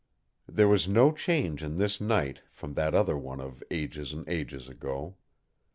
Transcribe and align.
There 0.47 0.67
was 0.67 0.87
no 0.87 1.11
change 1.11 1.61
in 1.61 1.75
this 1.75 2.01
night 2.01 2.41
from 2.49 2.73
that 2.73 2.95
other 2.95 3.15
one 3.15 3.39
of 3.39 3.61
ages 3.69 4.13
and 4.13 4.27
ages 4.27 4.67
ago. 4.67 5.13